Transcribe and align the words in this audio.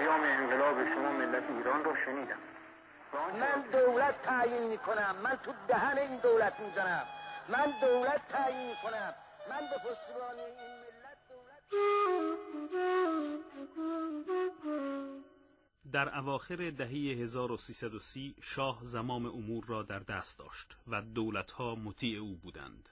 پیام 0.00 0.20
انقلاب 0.22 0.94
شما 0.94 1.12
ملت 1.12 1.50
ایران 1.50 1.84
رو 1.84 1.94
شنیدم. 2.04 2.38
من 3.40 3.64
دولت 3.72 4.22
تعیین 4.22 4.70
می‌کنم. 4.70 5.16
من 5.24 5.36
تو 5.36 5.52
دهن 5.68 5.98
این 5.98 6.18
دولت 6.18 6.60
می‌زنم. 6.60 7.04
من 7.48 7.74
دولت 7.80 8.28
تعیین 8.28 8.74
کنم 8.82 9.14
من 9.50 9.60
به 9.70 9.76
پشتیبان 9.76 10.38
این 10.38 10.56
ملت 10.80 11.18
دولت 11.28 11.62
در 15.92 16.18
اواخر 16.18 16.70
دهه 16.70 16.88
1330 17.22 18.34
شاه 18.42 18.78
زمام 18.82 19.26
امور 19.26 19.64
را 19.66 19.82
در 19.82 19.98
دست 19.98 20.38
داشت 20.38 20.76
و 20.88 21.02
دولتها 21.02 21.74
مطیع 21.74 22.20
او 22.20 22.34
بودند. 22.34 22.88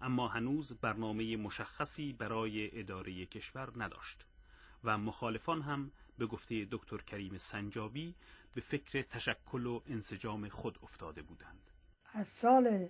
اما 0.00 0.28
هنوز 0.28 0.80
برنامه 0.80 1.36
مشخصی 1.36 2.12
برای 2.12 2.80
اداره 2.80 3.26
کشور 3.26 3.68
نداشت. 3.76 4.26
و 4.84 4.98
مخالفان 4.98 5.62
هم 5.62 5.90
به 6.18 6.26
گفته 6.26 6.66
دکتر 6.70 6.96
کریم 6.96 7.38
سنجابی 7.38 8.14
به 8.54 8.60
فکر 8.60 9.02
تشکل 9.02 9.66
و 9.66 9.80
انسجام 9.86 10.48
خود 10.48 10.78
افتاده 10.82 11.22
بودند. 11.22 11.70
از 12.12 12.26
سال 12.40 12.88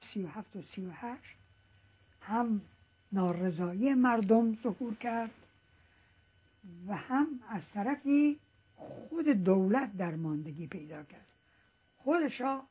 37 0.00 0.56
و 0.56 0.62
38 0.62 1.22
هم 2.20 2.60
نارضایی 3.12 3.94
مردم 3.94 4.54
ظهور 4.62 4.94
کرد 4.94 5.30
و 6.88 6.96
هم 6.96 7.40
از 7.48 7.70
طرفی 7.70 8.38
خود 8.76 9.28
دولت 9.28 9.96
در 9.96 10.14
ماندگی 10.14 10.66
پیدا 10.66 11.02
کرد. 11.02 11.26
خودشا 11.96 12.62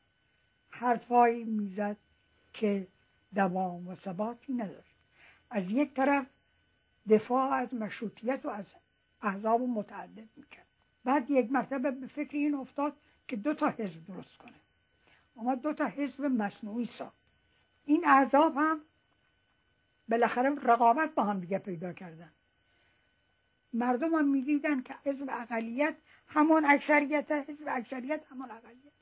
حرفایی 0.70 1.44
می‌زد 1.44 1.96
که 2.52 2.86
دوام 3.34 3.88
و 3.88 3.94
ثباتی 3.94 4.52
نداشت. 4.52 4.96
از 5.50 5.70
یک 5.70 5.94
طرف 5.94 6.26
دفاع 7.10 7.52
از 7.52 7.74
مشروطیت 7.74 8.46
و 8.46 8.48
از 8.48 8.64
احزاب 9.22 9.60
متعدد 9.60 10.28
می‌کرد. 10.36 10.66
بعد 11.04 11.30
یک 11.30 11.52
مرتبه 11.52 11.90
به 11.90 12.06
فکر 12.06 12.36
این 12.36 12.54
افتاد 12.54 12.96
که 13.28 13.36
دو 13.36 13.54
تا 13.54 13.68
حزب 13.68 14.06
درست 14.06 14.38
کنه. 14.38 14.52
اما 15.36 15.54
دو 15.54 15.72
تا 15.72 15.84
حزب 15.84 16.24
مصنوعی 16.24 16.86
ساخت. 16.86 17.16
این 17.84 18.04
احزاب 18.06 18.56
هم 18.56 18.80
بالاخره 20.08 20.54
رقابت 20.54 21.14
با 21.14 21.24
هم 21.24 21.40
دیگه 21.40 21.58
پیدا 21.58 21.92
کردن. 21.92 22.32
مردم 23.72 24.14
هم 24.14 24.28
می‌دیدن 24.28 24.82
که 24.82 24.94
حزب 25.04 25.26
اقلیت 25.30 25.96
همون 26.28 26.64
اکثریت 26.64 27.32
حزب 27.32 27.64
اکثریت 27.68 28.20
همون 28.30 28.50
اقلیت. 28.50 28.92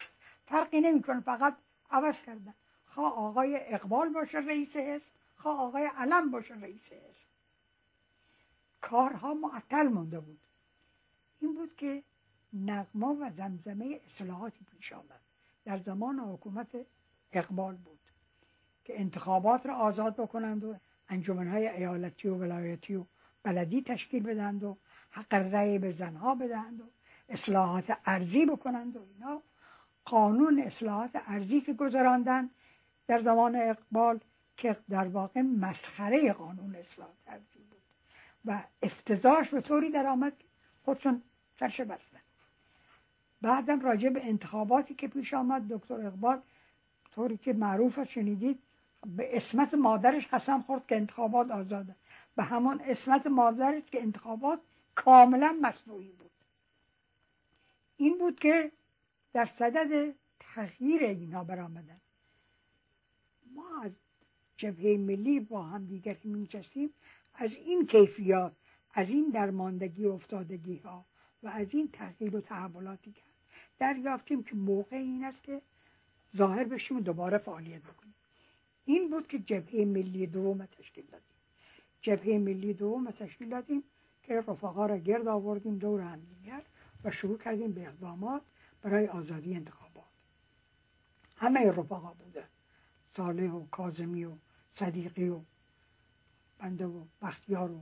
فرقی 0.46 0.80
نمی‌کنه 0.80 1.20
فقط 1.20 1.56
عوض 1.90 2.14
کردن. 2.26 2.54
خواه 2.86 3.14
آقای 3.18 3.56
اقبال 3.74 4.08
باشه 4.08 4.38
رئیس 4.38 4.76
حزب 4.76 5.04
خواه 5.36 5.60
آقای 5.60 5.90
علم 5.96 6.30
باشه 6.30 6.54
رئیس 6.54 6.92
حزب. 6.92 7.33
کارها 8.90 9.34
معطل 9.34 9.88
مونده 9.88 10.20
بود. 10.20 10.40
این 11.40 11.54
بود 11.54 11.76
که 11.76 12.02
نغما 12.52 13.14
و 13.20 13.30
زمزمه 13.36 14.00
اصلاحاتی 14.06 14.64
پیش 14.76 14.92
آمد. 14.92 15.20
در 15.64 15.78
زمان 15.78 16.18
حکومت 16.18 16.68
اقبال 17.32 17.74
بود 17.74 17.98
که 18.84 19.00
انتخابات 19.00 19.66
را 19.66 19.76
آزاد 19.76 20.16
بکنند 20.16 20.64
و 20.64 20.76
انجمنهای 21.08 21.68
ایالتی 21.68 22.28
و 22.28 22.34
ولایتی 22.34 22.94
و 22.94 23.04
بلدی 23.42 23.82
تشکیل 23.82 24.22
بدند 24.22 24.64
و 24.64 24.76
حق 25.10 25.34
رأی 25.34 25.78
به 25.78 25.92
زنها 25.92 26.34
بدهند 26.34 26.80
و 26.80 26.84
اصلاحات 27.28 27.98
ارزی 28.06 28.46
بکنند 28.46 28.96
و 28.96 29.00
اینا. 29.00 29.42
قانون 30.04 30.62
اصلاحات 30.62 31.10
ارزی 31.26 31.60
که 31.60 31.74
گذراندن 31.74 32.50
در 33.06 33.22
زمان 33.22 33.56
اقبال 33.56 34.20
که 34.56 34.76
در 34.88 35.08
واقع 35.08 35.40
مسخره 35.40 36.32
قانون 36.32 36.74
اصلاحات 36.76 37.16
ارزی 37.26 37.58
بود. 37.70 37.73
و 38.44 38.64
افتضاحش 38.82 39.48
به 39.48 39.60
طوری 39.60 39.90
در 39.90 40.06
آمد 40.06 40.32
خودشون 40.84 41.22
سرش 41.58 41.80
بستن. 41.80 42.20
بعدم 43.40 43.80
راجع 43.80 44.08
به 44.08 44.26
انتخاباتی 44.26 44.94
که 44.94 45.08
پیش 45.08 45.34
آمد 45.34 45.68
دکتر 45.68 46.06
اقبال 46.06 46.42
طوری 47.14 47.36
که 47.36 47.52
معروف 47.52 48.04
شنیدید 48.04 48.58
به 49.06 49.36
اسمت 49.36 49.74
مادرش 49.74 50.26
قسم 50.26 50.62
خورد 50.62 50.86
که 50.86 50.96
انتخابات 50.96 51.50
آزاده 51.50 51.94
به 52.36 52.42
همان 52.42 52.80
اسمت 52.84 53.26
مادرش 53.26 53.82
که 53.86 54.02
انتخابات 54.02 54.60
کاملا 54.94 55.58
مصنوعی 55.62 56.12
بود. 56.12 56.30
این 57.96 58.18
بود 58.18 58.38
که 58.38 58.72
در 59.32 59.44
صدد 59.44 60.14
تغییر 60.40 61.02
اینا 61.02 61.44
برآمدن. 61.44 62.00
ما 63.54 63.82
از 63.82 63.92
جبهه 64.56 64.96
ملی 64.96 65.40
با 65.40 65.62
هم 65.62 65.86
دیگر 65.86 66.14
که 66.14 66.28
از 67.34 67.52
این 67.52 67.86
کیفیات 67.86 68.52
از 68.94 69.08
این 69.08 69.30
درماندگی 69.30 70.04
و 70.04 70.12
افتادگی 70.12 70.76
ها 70.76 71.04
و 71.42 71.48
از 71.48 71.66
این 71.70 71.88
تغییر 71.92 72.36
و 72.36 72.40
تحولاتی 72.40 73.12
کرد 73.12 73.24
دریافتیم 73.78 74.42
که 74.42 74.56
موقع 74.56 74.96
این 74.96 75.24
است 75.24 75.42
که 75.42 75.62
ظاهر 76.36 76.64
بشیم 76.64 76.96
و 76.96 77.00
دوباره 77.00 77.38
فعالیت 77.38 77.82
بکنیم. 77.82 78.14
این 78.84 79.10
بود 79.10 79.28
که 79.28 79.38
جبهه 79.38 79.84
ملی 79.84 80.26
دوم 80.26 80.66
تشکیل 80.66 81.04
دادیم. 81.04 81.36
جبهه 82.00 82.38
ملی 82.38 82.72
دوم 82.72 83.10
تشکیل 83.10 83.48
دادیم 83.48 83.82
که 84.22 84.34
رفقا 84.34 84.86
را 84.86 84.98
گرد 84.98 85.28
آوردیم 85.28 85.78
دور 85.78 86.00
هم 86.00 86.20
دیگر 86.20 86.62
و 87.04 87.10
شروع 87.10 87.38
کردیم 87.38 87.72
به 87.72 87.86
اقدامات 87.86 88.42
برای 88.82 89.06
آزادی 89.06 89.54
انتخابات. 89.54 90.04
همه 91.36 91.70
رفقا 91.70 92.14
بوده. 92.24 92.44
صالح 93.16 93.52
و 93.52 93.66
کازمی 93.66 94.24
و 94.24 94.32
صدیقی 94.74 95.28
و 95.28 95.40
بنده 96.58 96.86
و 96.86 97.04
بختیار 97.22 97.70
و 97.70 97.80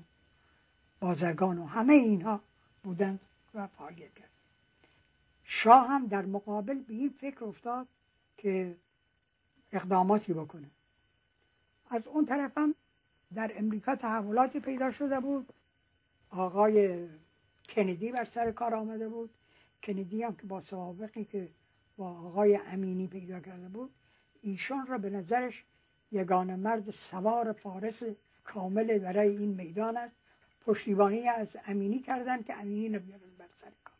بازرگان 1.01 1.59
و 1.59 1.67
همه 1.67 1.93
اینها 1.93 2.41
بودند 2.83 3.21
و 3.55 3.67
فعالیت 3.67 4.15
کرد 4.15 4.31
شاه 5.45 5.89
هم 5.89 6.07
در 6.07 6.27
مقابل 6.27 6.79
به 6.79 6.95
این 6.95 7.15
فکر 7.21 7.45
افتاد 7.45 7.87
که 8.37 8.77
اقداماتی 9.73 10.33
بکنه. 10.33 10.71
از 11.91 12.07
اون 12.07 12.27
طرف 12.27 12.59
هم 12.59 12.75
در 13.35 13.53
امریکا 13.57 13.97
تحولاتی 13.97 14.61
پیدا 14.61 14.93
شده 14.93 15.21
بود. 15.21 15.53
آقای 16.31 17.09
کندی 17.69 18.13
بر 18.13 18.25
سر 18.25 18.51
کار 18.51 18.75
آمده 18.75 19.09
بود. 19.09 19.31
کندی 19.83 20.23
هم 20.23 20.37
که 20.37 20.47
با 20.47 20.61
سوابقی 20.61 21.25
که 21.25 21.49
با 21.97 22.11
آقای 22.11 22.57
امینی 22.57 23.07
پیدا 23.07 23.41
کرده 23.41 23.69
بود 23.69 23.91
ایشان 24.43 24.87
را 24.87 24.99
به 24.99 25.11
نظرش 25.11 25.65
یگان 26.13 26.55
مرد 26.55 26.91
سوار 26.91 27.53
فارس 27.53 28.03
کامل 28.45 28.99
برای 28.99 29.37
این 29.37 29.51
میدان 29.51 29.97
است. 29.97 30.17
پشتیبانی 30.67 31.29
از 31.29 31.49
امینی 31.67 31.99
کردند 31.99 32.47
که 32.47 32.55
امینی 32.55 32.89
نبیارن 32.89 33.37
بر 33.39 33.49
سر 33.61 33.71
کار. 33.85 33.95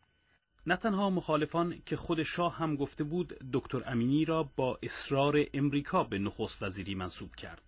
نه 0.67 0.77
تنها 0.77 1.11
مخالفان 1.11 1.83
که 1.87 1.97
خود 1.97 2.23
شاه 2.23 2.57
هم 2.57 2.77
گفته 2.77 3.05
بود 3.05 3.39
دکتر 3.53 3.83
امینی 3.87 4.25
را 4.25 4.51
با 4.57 4.79
اصرار 4.83 5.45
امریکا 5.55 6.05
به 6.05 6.19
نخست 6.19 6.63
وزیری 6.63 6.95
منصوب 6.95 7.35
کرد. 7.35 7.63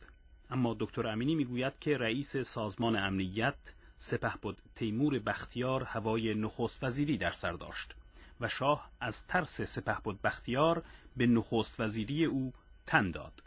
اما 0.51 0.77
دکتر 0.81 1.07
امینی 1.07 1.35
می‌گوید 1.35 1.79
که 1.79 1.99
رئیس 1.99 2.37
سازمان 2.37 2.97
امنیت 2.97 3.75
سپه 3.99 4.33
بود 4.43 4.63
تیمور 4.75 5.19
بختیار 5.19 5.83
هوای 5.83 6.35
نخست 6.35 6.85
وزیری 6.85 7.19
در 7.19 7.31
سر 7.31 7.53
داشت 7.53 7.95
و 8.41 8.49
شاه 8.49 8.91
از 9.01 9.27
ترس 9.27 9.63
سپه 9.63 9.97
بود 10.05 10.23
بختیار 10.23 10.83
به 11.17 11.27
نخست 11.27 11.81
وزیری 11.81 12.25
او 12.25 12.53
تن 12.87 13.07
داد. 13.07 13.43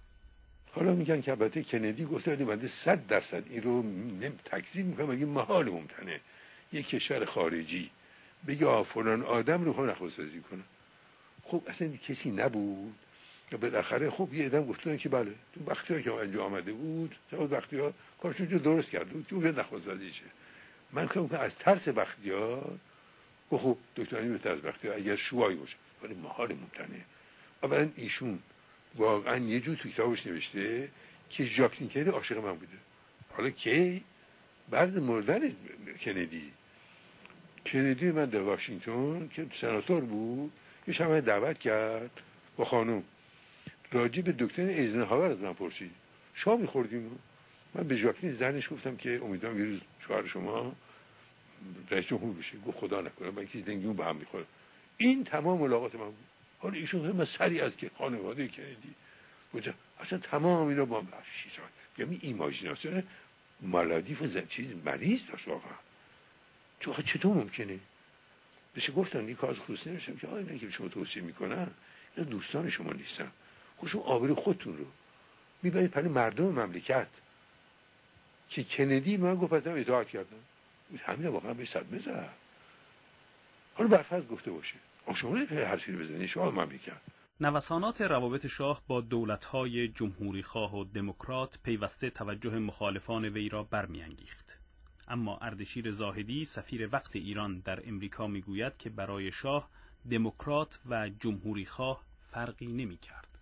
حالا 0.77 0.93
میگن 0.93 1.21
که 1.21 1.31
البته 1.31 1.63
کندی 1.63 2.05
گفته 2.05 2.35
بنده 2.35 2.67
صد 2.67 3.07
درصد 3.07 3.43
این 3.49 3.63
رو 3.63 3.83
تکذیب 4.45 4.85
می‌کنه 4.85 5.05
مگه 5.05 5.25
محال 5.25 5.69
ممکنه 5.69 6.19
یک 6.73 6.87
کشور 6.87 7.25
خارجی 7.25 7.89
بگه 8.47 8.83
فلان 8.83 9.23
آدم 9.23 9.63
رو 9.63 9.85
نخست 9.85 10.19
وزیری 10.19 10.41
کنه؟ 10.41 10.63
خب 11.43 11.61
اصلا 11.67 11.87
کسی 11.87 12.31
نبود. 12.31 12.95
بالاخره 13.61 14.09
خب 14.09 14.33
یه 14.33 14.45
ادم 14.45 14.65
گفتن 14.65 14.97
که 14.97 15.09
بله 15.09 15.31
تو 15.53 15.61
وقتی 15.67 16.03
که 16.03 16.13
انجام 16.13 16.45
آمده 16.45 16.73
بود 16.73 17.15
تو 17.31 17.47
وقتی 17.47 17.77
ها 17.77 17.93
کارشون 18.21 18.47
جو 18.47 18.59
درست 18.59 18.89
کرده 18.89 19.13
بود 19.13 19.25
تو 19.29 19.39
نخواست 19.39 20.11
شه 20.11 20.23
من 20.93 21.07
که 21.07 21.39
از 21.39 21.55
ترس 21.55 21.87
بختیار 21.87 22.79
گفت 23.51 23.63
خب 23.63 23.77
دکتر 23.95 24.21
به 24.21 24.37
ترس 24.37 24.59
بختیار 24.59 24.95
اگر 24.95 25.15
شوایی 25.15 25.57
باشه. 25.57 25.75
ولی 26.03 26.13
محال 26.13 26.53
ممکنه. 26.53 27.05
اولا 27.63 27.89
ایشون 27.95 28.39
واقعا 28.97 29.37
یه 29.37 29.59
جور 29.59 29.75
تو 29.75 29.89
کتابش 29.89 30.27
نوشته 30.27 30.89
که 31.29 31.45
ژاک 31.45 31.81
نیکلی 31.81 32.09
عاشق 32.09 32.37
من 32.37 32.53
بوده. 32.53 32.77
حالا 33.33 33.49
کی؟ 33.49 34.03
بعد 34.69 34.99
مردن 34.99 35.55
کندی. 36.01 36.51
کندی 37.65 38.11
من 38.11 38.25
در 38.25 38.41
واشنگتن 38.41 39.27
که 39.27 39.47
سناتور 39.61 40.01
بود 40.01 40.51
یه 40.87 40.93
شب 40.93 41.19
دعوت 41.19 41.59
کرد 41.59 42.21
با 42.57 42.65
خانم 42.65 43.03
راجی 43.91 44.21
به 44.21 44.31
دکتر 44.31 44.61
ایزنهاور 44.61 45.31
از 45.31 45.39
من 45.39 45.53
پرسید. 45.53 45.91
شما 46.33 46.55
میخوردیم 46.55 47.19
من 47.75 47.87
به 47.87 47.95
ژاکلین 47.95 48.35
زنش 48.35 48.71
گفتم 48.71 48.95
که 48.95 49.21
امیدوارم 49.23 49.59
یه 49.59 49.65
روز 49.65 49.79
شوهر 50.07 50.27
شما 50.27 50.75
رئیس 51.91 52.05
جمهور 52.05 52.33
بشه. 52.33 52.57
گفت 52.57 52.77
خدا 52.77 53.01
نکنه 53.01 53.31
من 53.31 53.45
کسی 53.45 53.61
دنگیون 53.61 53.95
به 53.95 54.05
هم 54.05 54.15
می‌خوره. 54.15 54.45
این 54.97 55.23
تمام 55.23 55.59
ملاقات 55.59 55.95
من 55.95 56.05
بود. 56.05 56.36
حالا 56.59 56.75
ایشون 56.75 57.05
همه 57.05 57.25
سری 57.25 57.61
از 57.61 57.77
که 57.77 57.91
خانواده 57.97 58.47
کندی 58.47 58.93
کجا 59.53 59.73
اصلا 59.99 60.19
تمام 60.19 60.67
اینا 60.67 60.85
با 60.85 61.03
شیشان 61.43 61.65
یعنی 61.97 62.19
ایماجیناسیون 62.21 63.03
مالادیف 63.61 64.21
و 64.21 64.41
چیز 64.41 64.67
مریض 64.85 65.19
داشت 65.31 65.47
واقعا. 65.47 65.77
تو 66.79 67.01
چطور 67.01 67.37
ممکنه؟ 67.37 67.79
بشه 68.75 68.91
گفتن 68.91 69.29
یک 69.29 69.37
کار 69.37 69.53
خصوصی 69.53 69.89
نمیشم. 69.89 70.17
که 70.17 70.27
آیا 70.27 70.57
که 70.57 70.69
شما 70.69 70.87
توصیه 70.87 71.23
می‌کنن. 71.23 71.67
اینا 72.17 72.29
دوستان 72.29 72.69
شما 72.69 72.93
نیستن. 72.93 73.31
خوشون 73.77 74.01
آبرو 74.01 74.35
خودتون 74.35 74.77
رو 74.77 74.85
می‌برید 75.63 75.91
پلی 75.91 76.09
مردم 76.09 76.45
مملکت. 76.45 77.07
که 78.49 78.63
کندی 78.63 79.17
من 79.17 79.35
گفت 79.35 79.53
ازم 79.53 79.73
اطاعت 79.75 80.07
کردم. 80.07 80.37
همین 81.05 81.27
واقعا 81.27 81.53
به 81.53 81.65
صدمه 81.65 81.99
زد 81.99 82.29
حالا 83.73 83.89
برفرض 83.89 84.23
گفته 84.23 84.51
باشه. 84.51 84.75
شما 85.15 85.35
نمی‌تونید 85.35 85.63
هر 85.63 85.77
چیزی 85.77 85.97
بزنید 85.97 86.29
شما 86.29 86.51
مملکت 86.51 87.01
نوسانات 87.41 88.01
روابط 88.01 88.47
شاه 88.47 88.81
با 88.87 89.01
دولتهای 89.01 89.87
جمهوری 89.87 90.43
خواه 90.43 90.75
و 90.75 90.83
دموکرات 90.83 91.59
پیوسته 91.63 92.09
توجه 92.09 92.59
مخالفان 92.59 93.25
وی 93.25 93.49
را 93.49 93.63
برمیانگیخت. 93.63 94.59
اما 95.07 95.37
اردشیر 95.37 95.91
زاهدی 95.91 96.45
سفیر 96.45 96.89
وقت 96.91 97.15
ایران 97.15 97.59
در 97.59 97.89
امریکا 97.89 98.27
می‌گوید 98.27 98.77
که 98.77 98.89
برای 98.89 99.31
شاه 99.31 99.69
دموکرات 100.11 100.79
و 100.89 101.09
جمهوری 101.09 101.65
خواه 101.65 102.03
فرقی 102.31 102.67
نمی 102.67 102.97
کرد. 102.97 103.37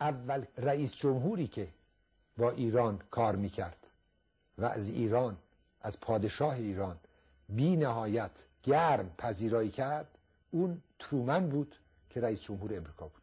اول 0.00 0.44
رئیس 0.58 0.94
جمهوری 0.94 1.46
که 1.46 1.68
با 2.36 2.50
ایران 2.50 2.98
کار 3.10 3.36
می‌کرد 3.36 3.86
و 4.58 4.64
از 4.64 4.88
ایران 4.88 5.36
از 5.80 6.00
پادشاه 6.00 6.54
ایران 6.54 6.96
بی 7.48 7.76
نهایت 7.76 8.44
گرم 8.62 9.10
پذیرایی 9.18 9.70
کرد 9.70 10.13
اون 10.54 10.82
ترومن 10.98 11.48
بود 11.48 11.76
که 12.10 12.20
رئیس 12.20 12.40
جمهور 12.40 12.76
امریکا 12.76 13.08
بود 13.08 13.22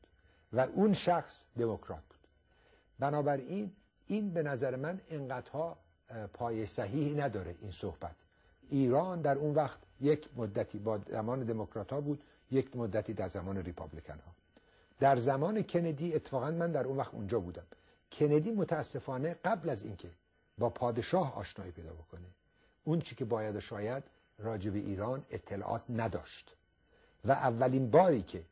و 0.54 0.60
اون 0.60 0.94
شخص 0.94 1.44
دموکرات 1.58 2.04
بود. 2.10 2.28
بنابراین 3.00 3.72
این 4.08 4.34
به 4.34 4.44
نظر 4.44 4.76
من 4.76 5.02
انقدرها 5.10 5.78
پای 6.34 6.66
صحیحی 6.66 7.14
نداره 7.16 7.56
این 7.62 7.72
صحبت. 7.72 8.16
ایران 8.70 9.22
در 9.22 9.38
اون 9.38 9.56
وقت 9.56 9.80
یک 10.02 10.30
مدتی 10.36 10.80
با 10.80 11.00
زمان 11.10 11.44
دموکرات 11.44 11.94
ها 11.94 12.02
بود 12.02 12.24
یک 12.52 12.76
مدتی 12.76 13.14
در 13.14 13.28
زمان 13.28 13.58
ریپابلیکن 13.58 14.14
ها 14.14 14.32
در 15.00 15.16
زمان 15.16 15.64
کندی 15.64 16.14
اتفاقا 16.14 16.52
من 16.52 16.72
در 16.72 16.84
اون 16.84 16.98
وقت 16.98 17.14
اونجا 17.14 17.40
بودم. 17.40 17.66
کندی 18.12 18.52
متاسفانه 18.52 19.34
قبل 19.34 19.70
از 19.70 19.84
اینکه 19.84 20.10
با 20.58 20.70
پادشاه 20.70 21.36
آشنایی 21.36 21.72
پیدا 21.72 21.94
بکنه 21.94 22.28
اون 22.84 23.00
چی 23.00 23.16
که 23.16 23.26
باید 23.26 23.56
و 23.56 23.60
شاید 23.60 24.04
راجب 24.40 24.76
ایران 24.76 25.26
اطلاعات 25.30 25.84
نداشت. 25.90 26.56
و 27.26 27.32
اولین 27.32 27.92
باری 27.92 28.24
که 28.24 28.44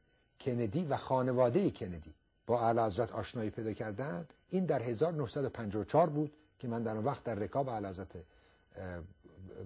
کندی 0.41 0.85
و 0.85 0.97
خانواده 0.97 1.71
کندی 1.71 2.13
با 2.47 2.61
اعلی 2.61 2.79
حضرت 2.79 3.11
آشنایی 3.11 3.49
پیدا 3.49 3.73
کردن 3.73 4.27
این 4.49 4.65
در 4.65 4.81
1954 4.81 6.09
بود 6.09 6.31
که 6.59 6.67
من 6.67 6.83
در 6.83 6.91
اون 6.91 7.05
وقت 7.05 7.23
در 7.23 7.35
رکاب 7.35 7.69
اعلی 7.69 7.87
حضرت 7.87 8.07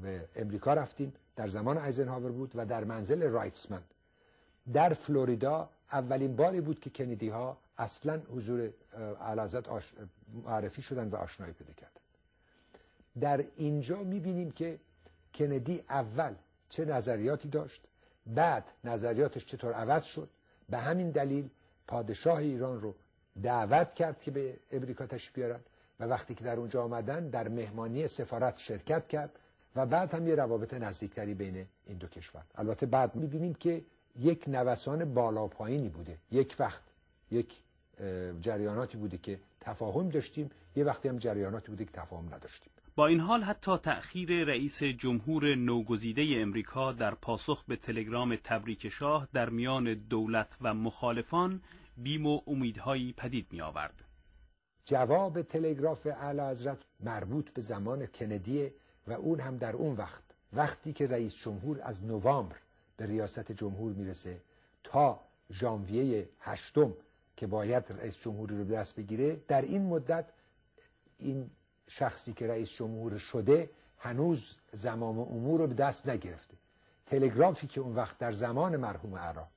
به 0.02 0.28
امریکا 0.36 0.74
رفتیم 0.74 1.14
در 1.36 1.48
زمان 1.48 1.78
ایزنهاور 1.78 2.32
بود 2.32 2.52
و 2.56 2.66
در 2.66 2.84
منزل 2.84 3.24
رایتسمن. 3.24 3.84
در 4.74 4.94
فلوریدا 4.94 5.70
اولین 5.92 6.36
باری 6.36 6.62
بود 6.62 6.80
که 6.80 6.90
کندی 6.90 7.30
ها 7.30 7.58
اصلا 7.78 8.22
حضور 8.36 8.70
اعلی 9.22 9.42
حضرت 9.42 9.66
معرفی 10.46 10.82
شدن 10.82 11.08
و 11.10 11.16
آشنایی 11.16 11.54
پیدا 11.54 11.74
کردن 11.74 12.02
در 13.20 13.46
اینجا 13.56 14.04
می‌بینیم 14.04 14.52
که 14.52 14.80
کندی 15.34 15.84
اول 15.90 16.34
چه 16.70 16.86
نظریاتی 16.86 17.50
داشت؟ 17.50 17.82
بعد 18.28 18.64
نظریاتش 18.84 19.46
چطور 19.46 19.74
عوض 19.74 20.04
شد 20.04 20.30
به 20.70 20.78
همین 20.78 21.12
دلیل 21.12 21.50
پادشاه 21.88 22.38
ایران 22.38 22.82
رو 22.82 22.96
دعوت 23.44 23.94
کرد 23.94 24.20
که 24.20 24.32
به 24.32 24.60
امریکا 24.72 25.06
تشریف 25.06 25.34
بیارن 25.36 25.60
و 26.00 26.06
وقتی 26.06 26.36
که 26.36 26.44
در 26.44 26.58
اونجا 26.58 26.84
آمدن 26.84 27.30
در 27.30 27.48
مهمانی 27.48 28.08
سفارت 28.08 28.58
شرکت 28.58 29.08
کرد 29.08 29.40
و 29.76 29.86
بعد 29.86 30.14
هم 30.14 30.28
یه 30.28 30.36
روابط 30.36 30.74
نزدیکتری 30.74 31.34
بین 31.34 31.66
این 31.86 31.98
دو 31.98 32.08
کشور. 32.08 32.44
البته 32.56 32.86
بعد 32.86 33.16
می‌بینیم 33.16 33.54
که 33.54 33.82
یک 34.20 34.44
نوسان 34.48 35.14
بالا 35.14 35.48
پایینی 35.48 35.90
بوده. 35.90 36.18
یک 36.32 36.56
وقت 36.60 36.84
یک 37.32 37.64
جریاناتی 38.42 38.98
بوده 38.98 39.18
که 39.18 39.40
تفاهم 39.62 40.10
داشتیم 40.10 40.50
یه 40.76 40.84
وقتی 40.84 41.10
هم 41.10 41.18
جریاناتی 41.18 41.68
بوده 41.68 41.86
که 41.86 41.92
تفاهم 41.92 42.34
نداشتیم. 42.34 42.72
با 42.96 43.08
این 43.08 43.20
حال 43.20 43.44
حتی 43.44 43.78
تأخیر 43.78 44.44
رئیس 44.46 44.84
جمهور 44.84 45.56
نوگزیده 45.56 46.42
امریکا 46.42 46.92
در 46.92 47.16
پاسخ 47.16 47.64
به 47.68 47.76
تلگرام 47.76 48.36
تبریک 48.36 48.90
شاه 48.90 49.28
در 49.34 49.50
میان 49.50 49.94
دولت 49.94 50.58
و 50.62 50.74
مخالفان 50.74 51.62
بیم 51.98 52.26
و 52.26 52.42
امیدهایی 52.48 53.14
پدید 53.14 53.48
می 53.52 53.62
آورد. 53.62 54.06
جواب 54.86 55.42
تلگراف 55.42 56.08
اعلی 56.08 56.42
حضرت 56.42 56.78
مربوط 57.00 57.50
به 57.50 57.62
زمان 57.62 58.06
کندی 58.06 58.72
و 59.08 59.14
اون 59.14 59.40
هم 59.40 59.58
در 59.58 59.76
اون 59.76 59.96
وقت 59.96 60.24
وقتی 60.54 60.94
که 60.94 61.08
رئیس 61.08 61.36
جمهور 61.36 61.80
از 61.84 62.04
نوامبر 62.06 62.56
به 62.98 63.06
ریاست 63.06 63.52
جمهور 63.52 63.94
می‌رسه 63.94 64.42
تا 64.84 65.20
ژانویه 65.52 66.30
هشتم 66.40 66.94
که 67.38 67.48
باید 67.48 67.84
رئیس 67.90 68.18
جمهوری 68.18 68.58
رو 68.58 68.64
دست 68.64 68.96
بگیره 68.96 69.40
در 69.48 69.62
این 69.62 69.86
مدت 69.86 70.26
این 71.20 71.50
شخصی 71.88 72.34
که 72.34 72.48
رئیس 72.48 72.70
جمهور 72.70 73.18
شده 73.18 73.70
هنوز 74.00 74.56
زمام 74.74 75.20
امور 75.20 75.60
رو 75.60 75.68
به 75.68 75.74
دست 75.74 76.10
نگرفته. 76.10 76.54
تلگرافی 77.06 77.68
که 77.68 77.82
اون 77.82 77.96
وقت 77.96 78.18
در 78.18 78.32
زمان 78.32 78.76
مرحوم 78.76 79.16
عرا 79.16 79.48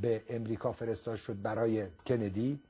به 0.00 0.22
امریکا 0.28 0.72
فرستاد 0.72 1.16
شد 1.16 1.42
برای 1.42 1.86
کندی 2.06 2.60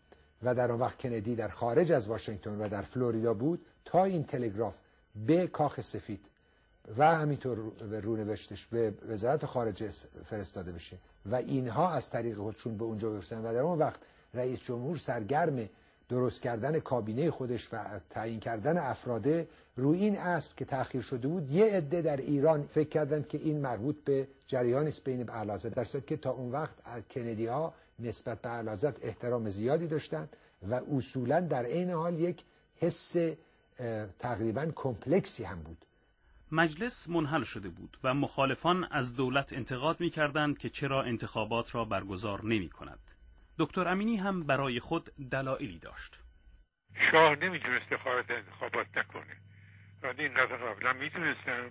و 0.43 0.55
در 0.55 0.73
اون 0.73 0.81
وقت 0.81 0.99
کندی 0.99 1.35
در 1.35 1.49
خارج 1.49 1.93
از 1.93 2.09
واشنگتن 2.09 2.61
و 2.61 2.69
در 2.69 2.83
فلوریدا 2.83 3.35
بود 3.35 3.67
تا 3.85 4.05
این 4.05 4.25
تلگراف 4.25 4.75
به 5.27 5.47
کاخ 5.47 5.81
سفید 5.81 6.21
و 6.99 7.17
همینطور 7.17 7.59
رونوشتش 8.01 8.67
به 8.67 8.95
وزارت 9.09 9.47
خارجه 9.47 9.91
فرستاده 10.25 10.73
بشه. 10.73 10.99
و 11.27 11.35
اینها 11.35 11.91
از 11.91 12.11
طریق 12.11 12.39
خودشون 12.39 12.77
به 12.77 12.85
اونجا 12.85 13.11
برسن 13.11 13.39
و 13.39 13.53
در 13.53 13.61
اون 13.61 13.79
وقت 13.79 14.01
رئیس 14.35 14.61
جمهور 14.61 14.97
سرگرم 14.97 15.69
درست 16.11 16.43
کردن 16.43 16.79
کابینه 16.81 17.31
خودش 17.31 17.69
و 17.73 17.79
تعیین 18.11 18.41
کردن 18.41 18.79
افراده 18.79 19.49
روی 19.77 19.99
این 19.99 20.19
است 20.19 20.57
که 20.57 20.65
تأخیر 20.65 21.03
شده 21.03 21.29
بود 21.29 21.51
یه 21.51 21.65
عده 21.65 22.03
در 22.03 22.17
ایران 22.17 22.63
فکر 22.63 22.89
کردند 22.89 23.29
که 23.29 23.39
این 23.39 23.61
مربوط 23.61 23.97
به 24.05 24.29
جریان 24.47 24.87
است 24.87 25.05
بین 25.05 25.31
اعلیحضرت 25.31 25.75
درصد 25.75 26.05
که 26.05 26.17
تا 26.17 26.31
اون 26.31 26.53
وقت 26.53 26.75
کندی 27.11 27.47
ها 27.47 27.75
نسبت 27.99 28.41
به 28.43 28.51
اعلیحضرت 28.51 28.97
احترام 29.05 29.49
زیادی 29.49 29.87
داشتند 29.87 30.37
و 30.71 30.75
اصولا 30.75 31.41
در 31.41 31.65
عین 31.65 31.91
حال 31.91 32.21
یک 32.21 32.45
حس 32.77 33.17
تقریبا 34.19 34.67
کمپلکسی 34.75 35.45
هم 35.45 35.63
بود 35.63 35.85
مجلس 36.53 37.09
منحل 37.09 37.43
شده 37.43 37.69
بود 37.69 37.97
و 38.05 38.15
مخالفان 38.15 38.85
از 38.91 39.15
دولت 39.17 39.53
انتقاد 39.53 40.01
می 40.01 40.11
کردند 40.11 40.59
که 40.59 40.69
چرا 40.69 41.03
انتخابات 41.03 41.75
را 41.75 41.85
برگزار 41.85 42.45
نمی 42.45 42.69
کند. 42.69 42.99
دکتر 43.59 43.89
امینی 43.89 44.17
هم 44.17 44.47
برای 44.47 44.81
خود 44.81 45.05
دلایلی 45.31 45.79
داشت. 45.79 46.21
شاه 47.11 47.37
نمی‌تونست 47.37 47.97
خارج 47.97 48.33
انتخابات 48.33 48.87
نکنه. 48.97 49.37
و 50.03 50.07
این 50.19 50.35
قضا 50.35 50.57
قبلا 50.57 50.93
می‌تونستم 50.93 51.71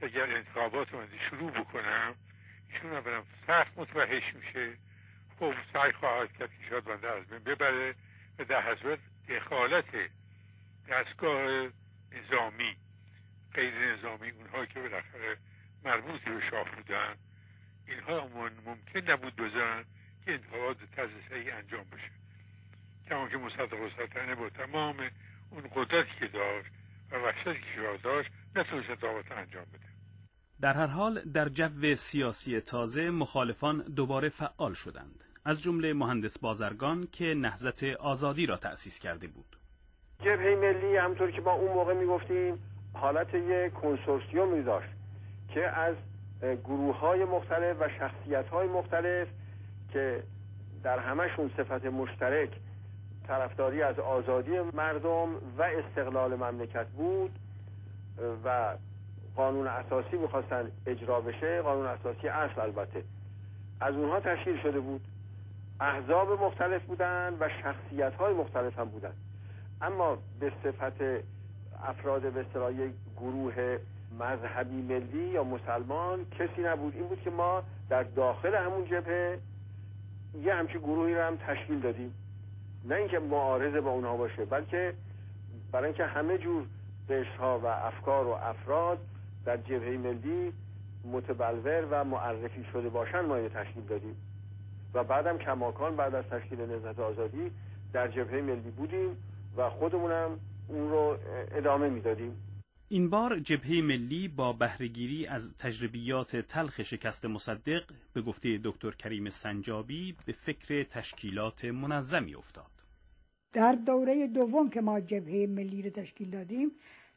که 0.00 0.06
اگر 0.06 0.36
انتخابات 0.36 0.92
رو 0.92 1.02
شروع 1.30 1.50
بکنم 1.50 2.14
ایشون 2.68 2.92
اولا 2.92 3.22
سخت 3.46 3.78
متوحش 3.78 4.34
میشه. 4.34 4.76
خب 5.38 5.54
سعی 5.72 5.92
خواهد 5.92 6.36
کرد 6.38 6.50
که 6.50 6.68
شاید 6.70 6.84
بنده 6.84 7.08
از 7.10 7.32
من 7.32 7.38
ببره 7.38 7.94
و 8.38 8.44
در 8.44 8.72
حضرت 8.72 8.98
دخالت 9.28 10.10
دستگاه 10.88 11.68
نظامی 12.12 12.76
غیر 13.54 13.74
نظامی 13.74 14.30
اونها 14.30 14.66
که 14.66 14.80
بالاخره 14.80 15.36
مربوط 15.84 16.20
به 16.20 16.50
شاه 16.50 16.70
بودن 16.76 17.14
اینها 17.86 18.28
ممکن 18.66 19.10
نبود 19.10 19.36
بزن. 19.36 19.84
که 20.24 20.32
انتخابات 20.32 20.76
طرز 20.96 21.10
انجام 21.30 21.84
بشه. 21.92 22.10
کما 23.08 23.28
که 23.28 23.36
مصدق 23.36 23.82
السلطنه 23.82 24.34
با 24.34 24.50
تمام 24.50 24.96
اون 25.50 25.62
قدرتی 25.74 26.10
که 26.20 26.26
داشت 26.26 26.70
و 27.10 27.16
وحشتی 27.16 27.60
که 27.60 27.98
داشت 28.02 28.30
نتونست 28.56 28.90
انتخابات 28.90 29.32
انجام 29.32 29.64
بده. 29.64 29.90
در 30.60 30.72
هر 30.72 30.86
حال 30.86 31.20
در 31.20 31.48
جو 31.48 31.94
سیاسی 31.94 32.60
تازه 32.60 33.10
مخالفان 33.10 33.78
دوباره 33.78 34.28
فعال 34.28 34.74
شدند. 34.74 35.24
از 35.44 35.62
جمله 35.62 35.92
مهندس 35.92 36.38
بازرگان 36.38 37.06
که 37.12 37.24
نهضت 37.24 37.84
آزادی 37.84 38.46
را 38.46 38.56
تأسیس 38.56 38.98
کرده 38.98 39.28
بود. 39.28 39.56
جبهه 40.18 40.56
ملی 40.56 40.96
همطور 40.96 41.30
که 41.30 41.40
با 41.40 41.52
اون 41.52 41.72
موقع 41.72 41.94
می‌گفتیم 41.94 42.58
حالت 42.94 43.34
یک 43.34 43.72
کنسورسیومی 43.72 44.62
داشت 44.62 44.88
که 45.54 45.68
از 45.68 45.96
گروه 46.40 46.98
های 46.98 47.24
مختلف 47.24 47.76
و 47.80 47.88
شخصیت 47.98 48.48
های 48.48 48.68
مختلف 48.68 49.28
که 49.92 50.22
در 50.82 50.98
همشون 50.98 51.50
صفت 51.56 51.84
مشترک 51.84 52.50
طرفداری 53.26 53.82
از 53.82 53.98
آزادی 53.98 54.60
مردم 54.74 55.28
و 55.58 55.62
استقلال 55.62 56.34
مملکت 56.34 56.86
بود 56.86 57.30
و 58.44 58.76
قانون 59.36 59.66
اساسی 59.66 60.16
می‌خواستن 60.16 60.70
اجرا 60.86 61.20
بشه 61.20 61.62
قانون 61.62 61.86
اساسی 61.86 62.28
اصل 62.28 62.60
البته. 62.60 63.04
از 63.80 63.94
اونها 63.94 64.20
تشکیل 64.20 64.62
شده 64.62 64.80
بود. 64.80 65.00
احزاب 65.80 66.42
مختلف 66.42 66.82
بودن 66.82 67.36
و 67.40 67.48
شخصیت 67.62 68.14
های 68.14 68.34
مختلف 68.34 68.78
هم 68.78 68.88
بودن. 68.88 69.12
اما 69.82 70.18
به 70.40 70.52
صفت 70.64 71.24
افراد 71.84 72.32
به 72.32 72.44
گروه 73.16 73.78
مذهبی 74.18 74.82
ملی 74.82 75.28
یا 75.28 75.44
مسلمان 75.44 76.26
کسی 76.38 76.62
نبود. 76.62 76.94
این 76.94 77.08
بود 77.08 77.22
که 77.22 77.30
ما 77.30 77.62
در 77.88 78.02
داخل 78.02 78.54
همون 78.54 78.84
جبهه 78.84 79.38
یه 80.34 80.54
همچین 80.54 80.80
گروهی 80.80 81.14
رو 81.14 81.22
هم 81.22 81.36
تشکیل 81.36 81.80
دادیم. 81.80 82.14
نه 82.84 82.94
اینکه 82.94 83.18
معارض 83.18 83.74
با 83.82 83.90
اونها 83.90 84.16
باشه 84.16 84.44
بلکه 84.44 84.94
برای 85.72 85.86
اینکه 85.86 86.04
همه 86.04 86.38
جور 86.38 86.66
ها 87.38 87.58
و 87.58 87.66
افکار 87.66 88.26
و 88.26 88.30
افراد 88.30 88.98
در 89.44 89.56
جبهه 89.56 89.98
ملی 89.98 90.52
متبلور 91.12 91.84
و 91.90 92.04
معرفی 92.04 92.64
شده 92.72 92.88
باشن 92.88 93.20
ما 93.20 93.48
تشکیل 93.48 93.82
دادیم. 93.84 94.16
و 94.94 95.04
بعدم 95.04 95.38
کماکان 95.38 95.96
بعد 95.96 96.14
از 96.14 96.24
تشکیل 96.24 96.60
نهضت 96.60 96.98
آزادی 96.98 97.50
در 97.92 98.08
جبهه 98.08 98.40
ملی 98.40 98.70
بودیم 98.70 99.16
و 99.56 99.70
خودمونم 99.70 100.30
اون 100.68 100.90
رو 100.90 101.16
ادامه 101.54 101.88
می‌دادیم. 101.88 102.36
این 102.92 103.10
بار 103.10 103.38
جبهه 103.38 103.82
ملی 103.82 104.28
با 104.28 104.52
بهرهگیری 104.52 105.26
از 105.26 105.54
تجربیات 105.58 106.36
تلخ 106.36 106.82
شکست 106.82 107.24
مصدق 107.24 107.82
به 108.12 108.22
گفته 108.22 108.60
دکتر 108.64 108.90
کریم 108.90 109.30
سنجابی 109.30 110.16
به 110.26 110.32
فکر 110.32 110.82
تشکیلات 110.82 111.64
منظمی 111.64 112.34
افتاد. 112.34 112.70
در 113.52 113.72
دوره 113.72 114.26
دوم 114.26 114.70
که 114.70 114.80
ما 114.80 115.00
جبهه 115.00 115.46
ملی 115.46 115.82
رو 115.82 115.90
تشکیل 115.90 116.30
دادیم 116.30 116.70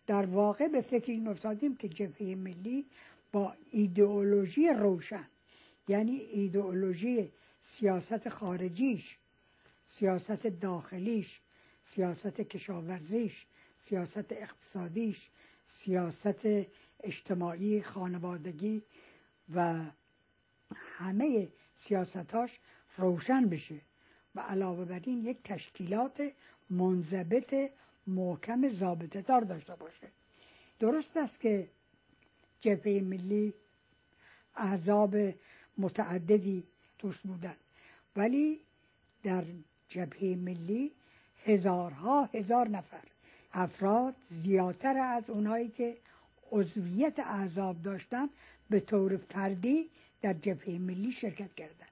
در 0.08 0.26
واقع 0.26 0.68
به 0.68 0.82
فکر 0.82 1.12
این 1.12 1.28
افتادیم 1.28 1.76
که 1.76 1.90
جبهه 1.90 2.36
ملی 2.36 2.86
با 3.32 3.54
ایدئولوژی 3.72 4.70
روشن 4.70 5.28
یعنی 5.88 6.16
ایدئولوژی 6.18 7.30
سیاست 7.64 8.30
خارجیش 8.30 9.18
سیاست 9.88 10.48
داخلیش 10.48 11.42
سیاست 11.86 12.42
کشاورزیش 12.42 13.46
سیاست 13.80 14.32
اقتصادیش 14.32 15.30
سیاست 15.80 16.48
اجتماعی 17.04 17.82
خانوادگی 17.82 18.84
و 19.56 19.80
همه 20.76 21.48
سیاستاش 21.76 22.60
روشن 22.98 23.50
بشه 23.50 23.82
و 24.36 24.40
علاوه 24.40 24.86
بر 24.86 25.02
این 25.04 25.26
یک 25.26 25.38
تشکیلات 25.44 26.32
منضبط 26.70 27.72
محکم 28.08 28.70
ضابطه 28.70 29.22
دار 29.22 29.42
داشته 29.42 29.76
باشه. 29.76 30.08
درست 30.80 31.18
است 31.18 31.40
که 31.40 31.70
جبهه 32.62 33.02
ملی 33.02 33.54
احزاب 34.56 35.16
متعددی 35.78 36.64
توش 37.00 37.20
بودن 37.20 37.56
ولی 38.16 38.60
در 39.24 39.44
جبهه 39.90 40.36
ملی 40.36 40.92
هزارها 41.46 42.30
هزار 42.34 42.68
نفر 42.68 43.13
افراد 43.54 44.16
زیادتر 44.30 44.98
از 44.98 45.30
اونهایی 45.30 45.70
که 45.70 45.98
عضویت 46.52 47.20
احزاب 47.20 47.82
داشتن 47.82 48.30
به 48.70 48.80
طور 48.80 49.18
فردی 49.18 49.90
در 50.22 50.34
جبهه 50.34 50.78
ملی 50.78 51.12
شرکت 51.12 51.54
کردند 51.54 51.90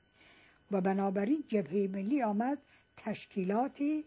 و 0.71 0.81
بنابراین 0.81 1.43
جبهه 1.47 1.89
ملی 1.93 2.23
آمد 2.23 2.57
تشکیلاتی 2.97 4.03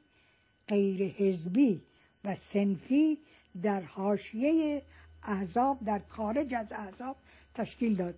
غیر 0.69 1.09
حزبی 1.09 1.83
و 2.25 2.35
سنفی 2.35 3.19
در 3.63 3.81
حاشیه 3.81 4.83
احزاب 5.23 5.85
در 5.85 6.01
خارج 6.09 6.55
از 6.55 6.73
احزاب 6.73 7.17
تشکیل 7.55 7.95
داد. 7.95 8.15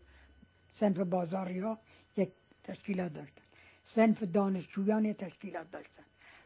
سنف 0.81 0.99
بازاری 0.99 1.59
ها 1.59 1.79
یک 2.17 2.29
تشکیلات 2.65 3.13
داشتن. 3.13 3.43
سنف 3.87 4.23
دانشجویان 4.23 5.13
تشکیلات 5.13 5.71
داشتن. 5.71 6.03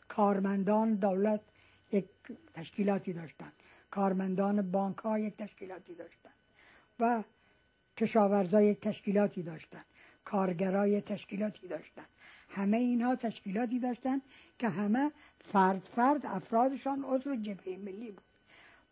کارمندان 0.08 0.94
دولت 0.94 1.40
تشکیلاتی 2.54 3.12
داشتن. 3.12 3.52
کارمندان 3.90 4.70
بانک 4.70 4.98
ها 4.98 5.18
یک 5.18 5.36
تشکیلاتی 5.36 5.94
داشتن. 5.94 6.30
و 7.00 7.22
کشاورزا 7.96 8.62
یک 8.62 8.80
تشکیلاتی 8.80 9.42
داشتن. 9.42 9.84
کارگرای 10.24 11.00
تشکیلاتی 11.00 11.68
داشتن. 11.68 12.04
همه 12.48 12.76
اینها 12.76 13.16
تشکیلاتی 13.16 13.78
داشتن 13.78 14.20
که 14.58 14.68
همه 14.68 15.10
فرد 15.52 15.88
فرد 15.96 16.26
افرادشان 16.26 17.04
عضو 17.04 17.36
جبهه 17.36 17.78
ملی 17.78 18.10
بود. 18.10 18.24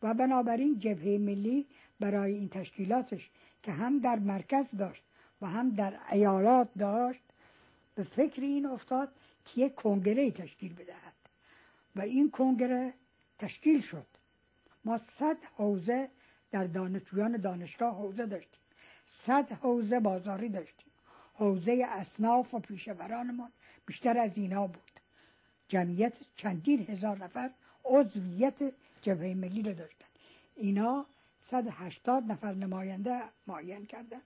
و 0.02 0.14
بنابراین 0.14 0.78
جبهه 0.78 1.18
ملی 1.18 1.66
برای 2.00 2.34
این 2.34 2.48
تشکیلاتش 2.48 3.30
که 3.62 3.72
هم 3.72 3.98
در 3.98 4.18
مرکز 4.18 4.66
داشت 4.78 5.02
و 5.42 5.46
هم 5.46 5.70
در 5.70 5.94
ایالات 6.12 6.68
داشت 6.78 7.22
به 7.94 8.02
فکر 8.02 8.42
این 8.42 8.66
افتاد 8.66 9.08
که 9.44 9.60
یک 9.60 9.74
کنگره 9.74 10.30
تشکیل 10.30 10.74
بدهد. 10.74 11.12
و 11.96 12.00
این 12.00 12.30
کنگره 12.30 12.92
تشکیل 13.38 13.80
شد. 13.80 14.06
ما 14.84 14.98
صد 14.98 15.36
حوزه 15.56 16.08
در 16.50 16.64
دانشجویان 16.64 17.36
دانشگاه 17.36 17.94
حوزه 17.94 18.26
داشتیم. 18.26 18.60
صد 19.10 19.52
حوزه 19.52 20.00
بازاری 20.00 20.48
داشتیم. 20.48 20.92
حوزه 21.34 21.86
اصناف 21.88 22.54
و 22.54 22.58
پیشورانمان. 22.58 23.52
بیشتر 23.86 24.18
از 24.18 24.38
اینا 24.38 24.66
بود. 24.66 25.00
جمعیت 25.68 26.12
چندین 26.36 26.86
هزار 26.88 27.24
نفر 27.24 27.50
عضویت 27.84 28.72
جبهه 29.02 29.34
ملی 29.34 29.62
رو 29.62 29.74
داشتن. 29.74 30.06
اینا 30.56 31.06
180 31.42 32.24
نفر 32.24 32.54
نماینده 32.54 33.22
معین 33.46 33.86
کردن 33.86 34.20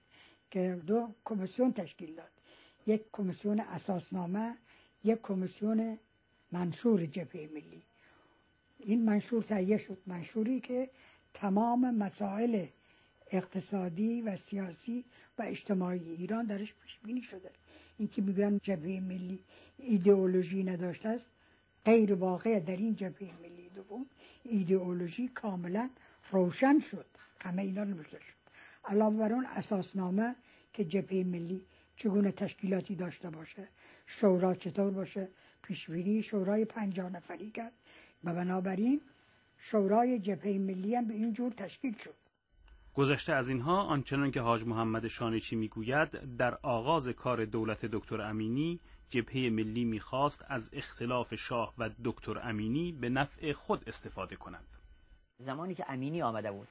که 0.51 0.83
دو 0.87 1.09
کمیسیون 1.25 1.73
تشکیل 1.73 2.15
داد. 2.15 2.31
یک 2.87 3.03
کمیسیون 3.13 3.61
اساسنامه 3.61 4.57
یک 5.05 5.23
کمیسیون 5.23 5.99
منشور 6.53 7.07
جبهه 7.07 7.49
ملی. 7.55 7.83
این 8.85 9.05
منشور 9.05 9.43
تهیه 9.43 9.79
شد. 9.79 9.99
منشوری 10.07 10.61
که 10.61 10.91
تمام 11.35 11.95
مسائل 11.95 12.67
اقتصادی 13.31 14.23
و 14.23 14.37
سیاسی 14.37 15.05
و 15.39 15.43
اجتماعی 15.43 16.15
ایران 16.15 16.47
درش 16.47 16.75
پیش 16.83 16.99
بینی 17.05 17.23
شده. 17.23 17.51
این 17.99 18.09
که 18.09 18.23
میگن 18.23 18.59
جبهه 18.63 19.01
ملی 19.01 19.39
ایدئولوژی 19.79 20.63
نداشته 20.63 21.09
است 21.09 21.27
غیر 21.85 22.15
واقع 22.15 22.61
در 22.61 22.77
این 22.77 22.95
جبهه 22.95 23.31
ملی 23.43 23.69
دوم 23.75 24.07
ایدئولوژی 24.45 25.29
کاملا 25.29 25.91
روشن 26.31 26.79
شد. 26.79 27.07
همه 27.41 27.63
اینا 27.63 27.85
نوشته 27.85 28.19
شد 28.19 28.43
علاوه 28.85 29.17
بر 29.19 29.33
اون 29.33 29.47
اساسنامه 29.47 30.35
که 30.73 30.85
جبهه 30.85 31.25
ملی 31.25 31.61
چگونه 31.97 32.33
تشکیلاتی 32.33 32.95
داشته 32.95 33.31
باشه 33.31 33.69
شورا 34.07 34.55
چطور 34.55 34.91
باشه 34.91 35.29
پیشبینی 35.63 36.23
شورای 36.23 36.65
پنجاه 36.65 37.11
نفری 37.11 37.51
کرد. 37.51 37.73
و 38.25 38.35
بنابراین 38.35 39.01
شورای 39.59 40.19
جبهه 40.19 40.59
ملی 40.59 40.95
هم 40.95 41.09
به 41.09 41.15
این 41.15 41.33
جور 41.33 41.53
تشکیل 41.53 41.99
شد. 41.99 42.15
گذشته 42.95 43.33
از 43.33 43.49
اینها 43.49 43.83
آنچنان 43.83 44.31
که 44.31 44.41
حاج 44.41 44.65
محمد 44.65 45.07
شانچی 45.07 45.57
می‌گوید 45.57 46.37
در 46.37 46.59
آغاز 46.63 47.09
کار 47.09 47.45
دولت 47.45 47.87
دکتر 47.87 48.21
امینی 48.21 48.81
جبهه 49.11 49.51
ملی 49.51 49.85
می‌خواست 49.85 50.45
از 50.49 50.71
اختلاف 50.73 51.35
شاه 51.35 51.75
و 51.79 51.91
دکتر 52.05 52.39
امینی 52.49 52.93
به 52.93 53.09
نفع 53.09 53.53
خود 53.53 53.85
استفاده 53.87 54.37
کنند 54.37 54.67
زمانی 55.39 55.75
که 55.75 55.85
امینی 55.89 56.23
آمده 56.23 56.53
بود 56.53 56.69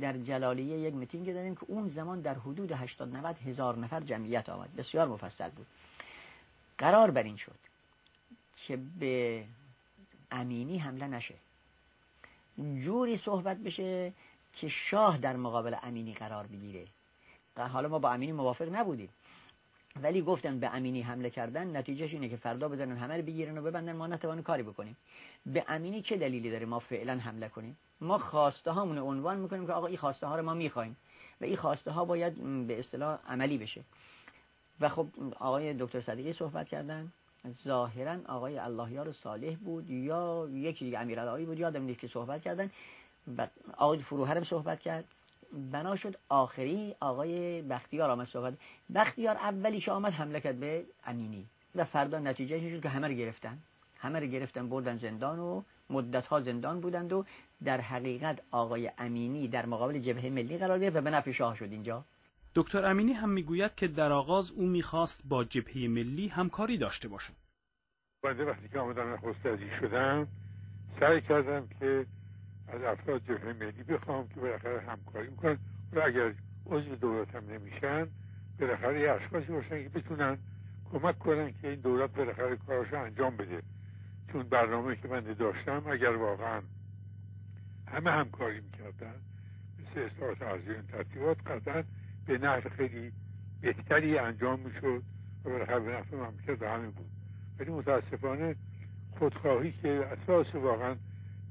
در 0.00 0.18
جلالیه 0.18 0.78
یک 0.78 0.94
میتینگ 0.94 1.32
دادیم 1.34 1.54
که 1.54 1.64
اون 1.68 1.88
زمان 1.88 2.20
در 2.20 2.34
حدود 2.34 2.72
80 2.72 3.16
90 3.16 3.38
هزار 3.38 3.78
نفر 3.78 4.00
جمعیت 4.00 4.48
آمد. 4.48 4.76
بسیار 4.76 5.08
مفصل 5.08 5.48
بود. 5.48 5.66
قرار 6.78 7.10
بر 7.10 7.22
این 7.22 7.36
شد 7.36 7.58
که 8.56 8.76
به 8.76 9.44
امینی 10.32 10.78
حمله 10.78 11.06
نشه. 11.06 11.34
جوری 12.58 13.16
صحبت 13.16 13.56
بشه 13.56 14.12
که 14.52 14.68
شاه 14.68 15.18
در 15.18 15.36
مقابل 15.36 15.76
امینی 15.82 16.14
قرار 16.14 16.46
بگیره. 16.46 16.86
حالا 17.56 17.88
ما 17.88 17.98
با 17.98 18.12
امینی 18.12 18.32
موافق 18.32 18.68
نبودیم. 18.74 19.08
ولی 20.02 20.22
گفتن 20.22 20.60
به 20.60 20.74
امینی 20.74 21.02
حمله 21.02 21.30
کردن 21.30 21.76
نتیجهش 21.76 22.12
اینه 22.12 22.28
که 22.28 22.36
فردا 22.36 22.68
بزنن 22.68 22.96
همه 22.96 23.16
رو 23.16 23.22
بگیرن 23.22 23.58
و 23.58 23.62
ببندن. 23.62 23.96
ما 23.96 24.06
نتوان 24.06 24.42
کاری 24.42 24.62
بکنیم. 24.62 24.96
به 25.46 25.64
امینی 25.68 26.02
چه 26.02 26.16
دلیلی 26.16 26.50
داره 26.50 26.66
ما 26.66 26.78
فعلا 26.78 27.18
حمله 27.18 27.48
کنیم؟ 27.48 27.76
ما 28.00 28.18
خواسته 28.18 28.70
هامون 28.70 28.98
عنوان 28.98 29.38
می‌کنیم 29.38 29.66
که 29.66 29.72
آقا 29.72 29.86
این 29.86 29.96
خواسته 29.96 30.26
ها 30.26 30.36
رو 30.36 30.42
ما 30.42 30.54
می‌خوایم 30.54 30.96
و 31.40 31.44
این 31.44 31.56
خواسته 31.56 31.90
ها 31.90 32.04
باید 32.04 32.66
به 32.66 32.78
اصطلاح 32.78 33.18
عملی 33.28 33.58
بشه. 33.58 33.82
و 34.80 34.88
خب 34.88 35.06
آقای 35.38 35.74
دکتر 35.74 36.00
صدیقی 36.00 36.32
صحبت 36.32 36.68
کردن. 36.68 37.12
ظاهرا 37.64 38.16
آقای 38.28 38.58
اللهیار 38.58 39.12
صالح 39.12 39.56
بود 39.56 39.90
یا 39.90 40.48
یکی 40.52 40.84
دیگه 40.84 40.98
امیرالعلی 40.98 41.44
بود 41.44 41.58
یادم 41.58 41.82
نیست 41.82 42.00
که 42.00 42.08
صحبت 42.08 42.42
کردن. 42.42 42.70
و 43.38 43.46
آقای 43.76 43.98
فروهرم 43.98 44.44
صحبت 44.44 44.80
کرد. 44.80 45.04
بنا 45.72 45.96
شد 45.96 46.16
آخری 46.28 46.94
آقای 47.00 47.62
بختیار 47.62 48.10
آمد 48.10 48.26
صحبت. 48.26 48.54
بختیار 48.94 49.36
اولیش 49.36 49.88
آمد 49.88 50.12
حمله 50.12 50.40
کرد 50.40 50.60
به 50.60 50.84
امینی 51.04 51.46
و 51.74 51.84
فردا 51.84 52.18
نتیجه 52.18 52.70
شد 52.70 52.82
که 52.82 52.88
همه 52.88 53.08
رو 53.08 53.14
گرفتن. 53.14 53.58
همه 53.98 54.20
رو 54.20 54.26
گرفتن 54.26 54.68
بردن 54.68 54.98
زندان 54.98 55.38
و 55.38 55.62
مدت 55.90 56.26
ها 56.26 56.40
زندان 56.40 56.80
بودند 56.80 57.12
و 57.12 57.24
در 57.64 57.80
حقیقت 57.80 58.38
آقای 58.50 58.90
امینی 58.98 59.48
در 59.48 59.66
مقابل 59.66 59.98
جبهه 59.98 60.30
ملی 60.30 60.58
قرار 60.58 60.78
گرفت 60.78 60.96
و 60.96 61.00
به 61.00 61.10
نفع 61.10 61.32
شاه 61.32 61.56
شد 61.56 61.68
اینجا. 61.72 62.04
دکتر 62.54 62.84
امینی 62.84 63.12
هم 63.12 63.30
می‌گوید 63.30 63.74
که 63.74 63.88
در 63.88 64.12
آغاز 64.12 64.50
او 64.50 64.66
می‌خواست 64.66 65.22
با 65.28 65.44
جبهه 65.44 65.88
ملی 65.88 66.28
همکاری 66.28 66.78
داشته 66.78 67.08
باشد. 67.08 67.32
بنده 68.22 68.44
وقتی 68.44 68.68
که 68.68 68.78
آمدن 68.78 69.12
نخست 69.12 69.42
شدم 69.80 70.28
سعی 71.00 71.20
کردم 71.20 71.68
که 71.80 72.06
از 72.68 72.82
افراد 72.82 73.22
جبهه 73.22 73.52
ملی 73.52 73.82
بخوام 73.82 74.28
که 74.28 74.40
بالاخره 74.40 74.80
همکاری 74.80 75.30
می‌کنن 75.30 75.58
و 75.92 76.00
اگر 76.00 76.34
عضو 76.66 76.96
دولت 76.96 77.34
هم 77.34 77.50
نمیشن 77.50 78.08
بالاخره 78.60 79.00
یه 79.00 79.10
اشخاصی 79.10 79.52
باشن 79.52 79.82
که 79.82 79.88
بتونن 79.88 80.38
کمک 80.92 81.18
کنن 81.18 81.52
که 81.52 81.68
این 81.68 81.80
دولت 81.80 82.14
بالاخره 82.14 82.56
کاراشو 82.56 82.96
انجام 82.96 83.36
بده 83.36 83.62
چون 84.32 84.42
برنامه 84.42 84.96
که 84.96 85.08
من 85.08 85.20
داشتم 85.20 85.82
اگر 85.86 86.16
واقعا 86.16 86.62
همه 87.88 88.10
همکاری 88.10 88.60
می‌کردن 88.60 89.14
مثل 89.78 90.00
اصلاحات 90.00 90.42
این 90.42 90.82
ترتیبات 90.82 91.36
قطعا 91.46 91.82
به 92.26 92.38
نحو 92.38 92.68
خیلی 92.76 93.12
بهتری 93.60 94.18
انجام 94.18 94.60
می‌شد 94.60 95.02
و 95.44 95.50
بالاخره 95.50 95.80
به 95.80 95.92
نفع 95.92 96.16
مملکت 96.16 96.62
همه 96.62 96.88
بود. 96.88 97.10
ولی 97.58 97.70
متاسفانه 97.70 98.56
خودخواهی 99.18 99.72
که 99.82 99.88
اساس 99.88 100.54
واقعا 100.54 100.96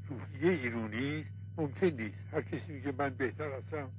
روحیه 0.10 0.52
ایرونی 0.52 1.26
ممکن 1.58 1.88
نیست. 1.88 2.18
هر 2.34 2.42
کسی 2.42 2.74
میگه 2.74 2.94
من 2.98 3.10
بهتر 3.10 3.52
هستم 3.52 3.90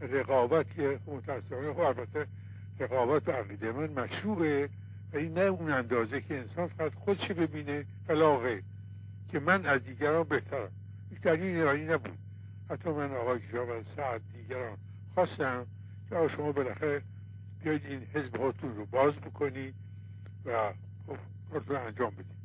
رقابت 0.00 0.74
که 0.74 0.98
متاسفانه 1.06 1.72
خب 1.72 1.80
البته 1.80 2.26
رقابت 2.80 3.28
و 3.28 3.32
عقیده 3.32 3.72
من 3.72 4.02
مشروعه 4.02 4.68
ولی 5.12 5.28
نه 5.28 5.40
اون 5.40 5.70
اندازه 5.70 6.20
که 6.20 6.38
انسان 6.38 6.68
فقط 6.68 6.94
خودش 6.94 7.30
ببینه 7.30 7.84
علاقه 8.08 8.62
که 9.30 9.38
من 9.38 9.66
از 9.66 9.84
دیگران 9.84 10.22
بهترم. 10.22 10.70
هیچ 11.10 11.20
دلیل 11.20 11.56
ایرانی 11.56 11.84
نبود. 11.84 12.18
حتی 12.70 12.90
من 12.90 13.12
آقای 13.12 13.40
کشاب 13.40 13.70
از 13.70 13.84
ساعت 13.96 14.20
دیگران 14.32 14.76
خواستم. 15.14 15.66
که 16.10 16.28
شما 16.36 16.52
بالاخره 16.52 17.02
بیاید 17.62 17.86
این 17.86 18.02
حزب 18.14 18.36
هاتون 18.36 18.76
رو 18.76 18.86
باز 18.86 19.14
بکنید 19.14 19.74
و 20.44 20.72
کارتون 21.50 21.76
انجام 21.76 22.10
بدید 22.10 22.38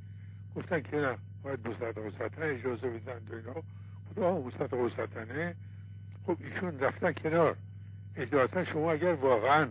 گفتن 0.55 0.81
که 0.81 0.97
نه 0.97 1.17
باید 1.43 1.67
مصدق 1.67 1.97
و 1.97 2.43
اجازه 2.43 2.89
بدن 2.89 3.21
و 3.29 3.35
اینا. 3.35 3.63
خدا 4.09 4.37
مصدق 4.37 4.73
و 4.73 4.89
خب 6.25 6.37
ایشون 6.39 6.79
رفتن 6.79 7.13
کنار. 7.13 7.57
اجازتا 8.15 8.65
شما 8.65 8.91
اگر 8.91 9.13
واقعا 9.13 9.67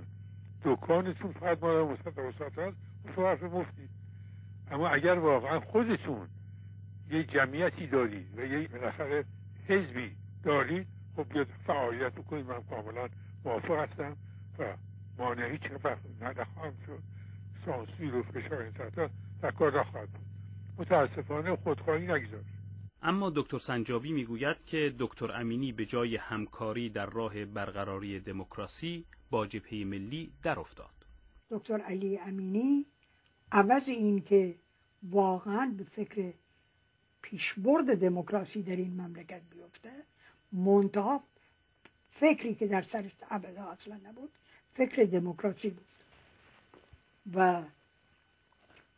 دکانتون 0.65 1.33
فقط 1.33 1.63
مال 1.63 1.83
مصدق 1.83 2.19
و 2.19 2.33
سطح 2.33 2.71
حرف 3.17 3.43
مفتی. 3.43 3.89
اما 4.71 4.89
اگر 4.89 5.15
واقعا 5.15 5.61
خودتون 5.61 6.29
یه 7.11 7.25
جمعیتی 7.25 7.87
دارید 7.87 8.39
و 8.39 8.45
یه 8.45 8.69
بالاخره 8.69 9.25
حزبی 9.69 10.17
دارید 10.45 10.87
خب 11.17 11.29
بیاد 11.29 11.47
فعالیت 11.67 12.13
بکنید. 12.13 12.47
من 12.47 12.63
کاملا 12.71 13.09
موافق 13.45 13.71
هستم 13.71 14.17
و 14.59 14.77
مانعی 15.19 15.59
چه 15.59 15.71
نخواهم 16.21 16.75
شد 16.87 17.03
سانسور 17.65 18.15
و 18.15 18.23
فشار 18.23 18.63
این 18.63 18.73
در 19.43 19.51
کار 19.51 19.81
نخواهد 19.81 20.09
بود 20.09 20.27
متاسفانه 20.79 21.57
خودخواهی 21.57 22.07
نگذاشت 22.07 22.63
اما 23.03 23.31
دکتر 23.31 23.59
سنجابی 23.59 24.13
می‌گوید 24.13 24.65
که 24.65 24.95
دکتر 24.99 25.33
امینی 25.33 25.73
به 25.73 25.87
جای 25.87 26.17
همکاری 26.17 26.91
در 26.91 27.07
راه 27.07 27.45
برقراری 27.45 28.21
دموکراسی 28.21 29.05
با 29.31 29.47
جبهه 29.47 29.85
ملی 29.85 30.33
در 30.43 30.61
افتاد. 30.61 31.07
دکتر 31.51 31.81
علی 31.81 32.19
امینی 32.19 32.87
عوض 33.53 33.89
این 33.89 34.21
که 34.21 34.55
واقعا 35.03 35.75
به 35.79 35.85
فکر 35.85 36.33
پیشبرد 37.23 37.99
دموکراسی 38.01 38.63
در 38.63 38.77
این 38.77 39.01
مملکت 39.01 39.43
بیفته 39.51 39.93
منتها 40.53 41.23
فکری 42.23 42.55
که 42.55 42.67
در 42.67 42.83
سرش 42.83 43.13
ابدا 43.31 43.65
اصلا 43.65 44.01
نبود 44.05 44.33
فکر 44.75 45.05
دموکراسی 45.05 45.71
بود. 45.71 45.87
و 47.35 47.63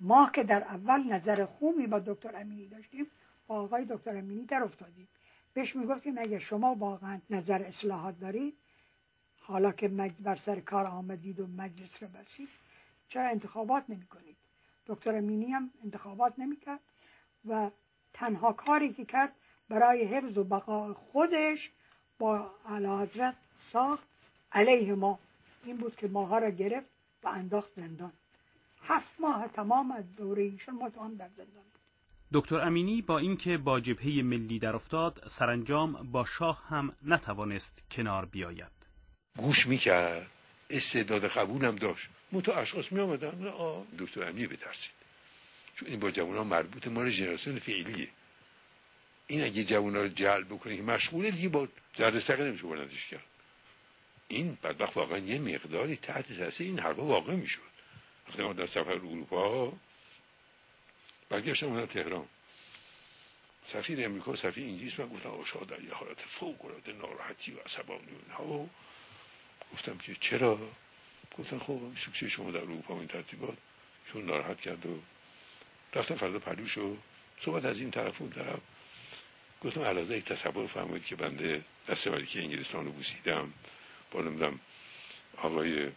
ما 0.00 0.31
که 0.35 0.45
در 0.45 0.62
اول 0.62 1.12
نظر 1.12 1.45
خوبی 1.45 1.87
با 1.87 1.99
دکتر 1.99 2.37
امینی 2.37 2.66
داشتیم 2.66 3.07
با 3.47 3.60
آقای 3.60 3.84
دکتر 3.84 4.17
امینی 4.17 4.45
در 4.45 4.63
افتادیم. 4.63 5.08
بهش 5.54 5.76
می‌گفتیم 5.76 6.19
اگر 6.19 6.39
شما 6.39 6.75
واقعا 6.75 7.21
نظر 7.30 7.63
اصلاحات 7.63 8.21
دارید 8.21 8.54
حالا 9.41 9.73
که 9.73 9.89
بر 10.21 10.37
سر 10.37 10.60
کار 10.60 10.87
آمدید 10.87 11.41
و 11.41 11.47
مجلس 11.47 12.02
رو 12.02 12.08
بسید 12.08 12.49
چرا 13.08 13.28
انتخابات 13.28 13.84
نمی 13.89 14.06
کنید 14.06 14.37
دکتر 14.87 15.17
امینی 15.17 15.47
هم 15.47 15.71
انتخابات 15.84 16.39
نمی 16.39 16.56
کرد 16.56 16.80
و 17.49 17.71
تنها 18.13 18.52
کاری 18.52 18.93
که 18.93 19.04
کرد 19.04 19.32
برای 19.69 20.04
حفظ 20.04 20.39
و 20.39 20.45
بقای 20.45 20.93
خودش 20.93 21.71
با 22.19 22.50
حضرت 23.03 23.37
ساخت 23.73 24.05
علیه 24.53 24.95
ما. 24.95 25.19
این 25.65 25.77
بود 25.77 25.97
که 25.97 26.09
ماها 26.09 26.39
را 26.39 26.50
گرفت 26.50 26.87
و 27.23 27.29
انداخت 27.29 27.71
زندان. 27.77 28.13
هفت 28.83 29.21
ماه 29.21 29.49
تمام 29.49 29.91
از 29.91 30.17
دوره 30.17 30.43
ایشون 30.43 30.75
ما 30.75 30.89
در 30.89 31.29
زندان 31.37 31.65
دکتر 32.33 32.61
امینی 32.61 33.03
با 33.03 33.19
اینکه 33.19 33.59
با 33.59 33.81
جبهه 33.81 34.23
ملی 34.23 34.59
در 34.59 34.77
افتاد 34.77 35.23
سرانجام 35.27 35.93
با 35.93 36.25
شاه 36.25 36.65
هم 36.69 36.97
نتوانست 37.03 37.91
کنار 37.91 38.25
بیاید. 38.25 38.73
گوش 39.37 39.67
می‌کرد. 39.67 40.31
استعداد 40.71 41.27
قبولم 41.27 41.77
داشت. 41.77 42.09
تو 42.45 42.53
اشخاص 42.53 42.93
می 42.93 43.00
آمدن 43.00 43.53
دکتر 43.99 44.25
امینی 44.25 44.47
بترسید. 44.47 44.93
چون 45.75 45.89
این 45.89 46.00
با 46.00 46.11
جوان 46.11 46.37
ها 46.37 46.45
مربوط 46.45 46.89
مال 46.89 47.11
ژنراسیون 47.11 47.59
فعلیه. 47.59 48.09
این 49.26 49.45
اگه 49.45 49.65
جوان 49.65 49.95
رو 49.95 50.08
جلب 50.08 50.49
بکنه 50.49 50.76
که 50.76 50.82
مشغوله 50.82 51.30
دیگه 51.30 51.49
با 51.49 51.69
درد 51.97 52.21
سقه 52.21 52.45
نمیشه 52.45 52.63
بلندش 52.63 53.08
کرد. 53.08 53.25
این 54.28 54.58
بدبخت 54.63 54.97
واقعا 54.97 55.19
یه 55.19 55.39
مقداری 55.39 55.97
تحت 55.97 56.39
تاثیر 56.39 56.67
این 56.67 56.78
حرفا 56.78 57.04
واقع 57.04 57.34
می‌شد. 57.34 57.60
وقتی 58.28 58.43
ما 58.43 58.52
در 58.52 58.67
سفر 58.67 58.93
اروپا 58.93 59.73
برگشتم 61.28 61.67
اومدم 61.67 61.87
تهران. 61.87 62.26
سفیر 63.67 64.04
امریکا 64.04 64.32
و 64.32 64.37
سفیر 64.37 64.65
انگلیس 64.65 65.00
من 65.00 65.08
گفتم 65.08 65.28
آشا 65.28 65.65
در 65.65 65.82
یه 65.82 65.95
حالت 65.95 66.21
فوق 66.21 66.65
العاده 66.65 66.93
ناراحتی 66.93 67.52
و 67.52 67.60
عصبانی 67.60 68.06
و 68.06 68.19
اینها. 68.26 68.69
گفتم 69.73 69.99
که 69.99 70.17
چرا؟ 70.21 70.58
گفتن 71.39 71.58
خب 71.58 71.80
سوکسه 71.97 72.28
شما 72.28 72.50
در 72.50 72.60
اروپا 72.60 72.99
این 72.99 73.06
ترتیبات 73.06 73.56
چون 74.13 74.25
ناراحت 74.25 74.60
کرد 74.60 74.87
و 74.87 75.00
رفتم 75.95 76.15
فردا 76.15 76.39
پلوش 76.39 76.78
و 76.78 76.97
صحبت 77.41 77.65
از 77.65 77.80
این 77.80 77.91
طرف 77.91 78.21
اون 78.21 78.30
طرف 78.30 78.60
گفتم 79.65 79.81
علاوه 79.81 80.17
یک 80.17 80.25
تصور 80.25 80.67
فرمایید 80.67 81.05
که 81.05 81.17
بنده 81.17 81.65
دست 81.89 82.09
ملکه 82.09 82.43
انگلستان 82.43 82.85
رو 82.85 82.93
بوسیدم. 82.93 83.53
با 84.11 84.21
نمیدم 84.21 84.61
آقای 85.37 85.89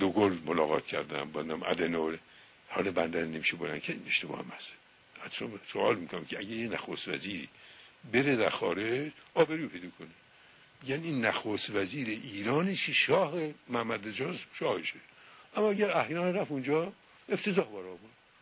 دوگل 0.00 0.38
ملاقات 0.44 0.86
کردم. 0.86 1.32
با 1.32 1.42
نمیدم 1.42 1.62
ادنور. 1.62 2.18
حال 2.68 2.90
بنده 2.90 3.24
نمیشه 3.24 3.56
بلند 3.56 3.82
که 3.82 3.92
این 3.92 4.02
اشتباه 4.06 4.38
هم 4.38 4.52
هست. 4.56 4.72
سوال 5.72 5.96
می‌کنم 5.96 6.24
که 6.24 6.38
اگه 6.38 6.50
یه 6.50 6.68
نخست 6.68 7.08
وزیری 7.08 7.48
بره 8.12 8.36
در 8.36 8.50
خارج 8.50 9.12
آبرو 9.34 9.68
پیدا 9.68 9.88
کنه. 9.98 10.08
یعنی 10.86 11.06
این 11.06 11.24
نخست 11.26 11.70
وزیر 11.70 12.08
ایرانشی 12.08 12.94
شاه 12.94 13.34
محمد 13.68 14.08
رجاز 14.08 14.36
شاهشه. 14.58 14.98
اما 15.56 15.70
اگر 15.70 15.96
احیانا 15.96 16.30
رفت 16.30 16.50
اونجا 16.50 16.92
افتضاح 17.28 17.66
بار 17.66 17.86
آورد 17.86 18.00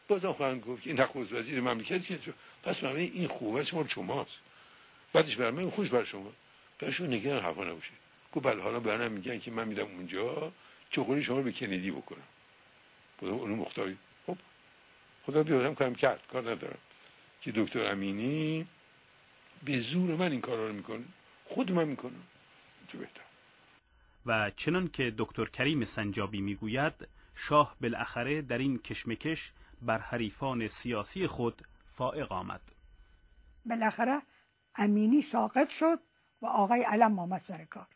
بازم 0.08 0.32
خواهند 0.32 0.62
گفت 0.62 0.82
که 0.82 0.90
این 0.90 1.00
نخست 1.00 1.32
وزیر 1.32 1.60
مملکت 1.60 2.06
که 2.06 2.18
پس 2.62 2.84
من 2.84 2.96
این 2.96 3.28
خوبه 3.28 3.64
شما 3.64 3.88
شماست. 3.88 4.38
بعدش 5.12 5.36
برای 5.36 5.50
من 5.50 5.70
خوش 5.70 5.88
بر 5.88 6.04
شما. 6.04 6.32
برشون 6.78 7.14
نگران 7.14 7.42
حرفا 7.42 7.64
نباشه 7.64 7.90
گفت 8.32 8.46
بله 8.46 8.62
حالا 8.62 8.80
برنم 8.80 9.12
میگن 9.12 9.38
که 9.38 9.50
من 9.50 9.68
میدم 9.68 9.86
اونجا 9.86 10.52
چخوری 10.90 11.22
شما 11.22 11.36
رو 11.36 11.42
به 11.42 11.52
کندی 11.52 11.90
بکنم. 11.90 12.22
بودم 13.18 13.34
اونو 13.34 13.56
مختاری. 13.56 13.98
خب. 14.26 14.36
خدا 15.26 15.42
بیادم 15.42 15.74
کارم 15.74 15.94
کرد. 15.94 16.20
کار 16.32 16.42
ندارم. 16.50 16.78
که 17.40 17.52
دکتر 17.52 17.84
امینی 17.84 18.66
به 19.64 19.78
زور 19.78 20.16
من 20.16 20.32
این 20.32 20.40
کارا 20.40 20.66
رو 20.66 20.72
می‌کنه. 20.72 21.04
خود 21.44 21.72
من 21.72 21.88
می‌کنم. 21.88 22.22
و 24.26 24.50
چنان 24.56 24.88
که 24.88 25.14
دکتر 25.18 25.44
کریم 25.44 25.84
سنجابی 25.84 26.40
می‌گوید 26.40 27.08
شاه 27.34 27.76
بالاخره 27.80 28.42
در 28.42 28.58
این 28.58 28.78
کشمکش 28.78 29.52
بر 29.82 29.98
حریفان 29.98 30.68
سیاسی 30.68 31.26
خود 31.26 31.62
فائق 31.94 32.32
آمد. 32.32 32.60
بالاخره 33.64 34.22
امینی 34.74 35.22
ساقط 35.22 35.68
شد 35.68 36.00
و 36.42 36.46
آقای 36.46 36.82
علم 36.82 37.18
آمد 37.18 37.42
سر 37.48 37.64
کار. 37.64 37.86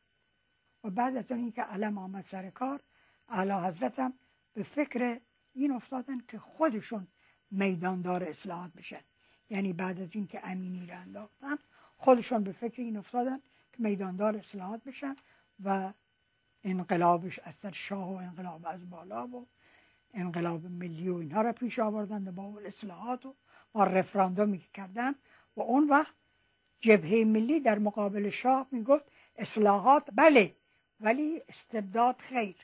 و 0.84 0.90
بعد 0.90 1.16
از 1.16 1.30
اینکه 1.30 1.62
علم 1.62 1.98
آمد 1.98 2.24
سر 2.24 2.50
کار 2.50 2.80
اعلی 3.28 3.68
حضرتم 3.68 4.12
به 4.54 4.62
فکر 4.62 5.20
این 5.54 5.72
افتادن 5.72 6.20
که 6.28 6.38
خودشون 6.38 7.06
میداندار 7.50 8.24
اصلاحات 8.24 8.72
بشن. 8.72 9.00
یعنی 9.50 9.72
بعد 9.72 10.00
از 10.00 10.08
اینکه 10.12 10.40
امینی 10.46 10.86
را 10.86 10.96
انداختن 10.96 11.56
خودشون 11.96 12.44
به 12.44 12.52
فکر 12.52 12.82
این 12.82 12.96
افتادن 12.96 13.38
که 13.72 13.82
میداندار 13.82 14.36
اصلاحات 14.36 14.84
بشن 14.84 15.16
و 15.64 15.92
انقلابش 16.64 17.38
از 17.38 17.54
سر 17.62 17.72
شاه 17.72 18.12
و 18.12 18.16
انقلاب 18.16 18.66
از 18.66 18.90
بالا 18.90 19.26
و 19.26 19.46
انقلاب 20.14 20.66
ملی 20.66 21.08
و 21.08 21.14
اینها 21.14 21.42
را 21.42 21.52
پیش 21.52 21.78
آوردن 21.78 22.24
با 22.34 22.42
اون 22.42 22.66
اصلاحات 22.66 23.26
و 23.26 23.34
ما 23.74 23.84
رفراندومی 23.84 24.58
که 24.58 24.68
کردن. 24.74 25.14
و 25.56 25.60
اون 25.60 25.88
وقت 25.88 26.14
جبهه 26.80 27.24
ملی 27.24 27.60
در 27.60 27.78
مقابل 27.78 28.30
شاه 28.30 28.66
می‌گفت 28.72 29.04
اصلاحات 29.36 30.08
بله 30.16 30.54
ولی 31.00 31.42
استبداد 31.48 32.16
خیر. 32.28 32.56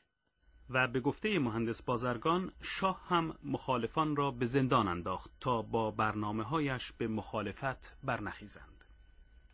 و 0.71 0.89
به 0.89 1.01
گفته 1.01 1.39
مهندس 1.39 1.83
بازرگان 1.83 2.53
شاه 2.63 3.09
هم 3.09 3.35
مخالفان 3.45 4.17
را 4.17 4.31
به 4.31 4.45
زندان 4.45 4.89
انداخت 4.89 5.31
تا 5.41 5.63
با 5.63 5.91
برنامه 5.91 6.45
هایش 6.45 6.93
به 6.93 7.09
مخالفت 7.09 7.99
برنخیزند. 8.05 8.85